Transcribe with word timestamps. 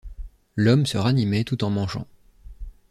L’homme 0.55 0.87
se 0.87 0.97
ranimait 0.97 1.43
tout 1.43 1.63
en 1.63 1.69
mangeant. 1.69 2.07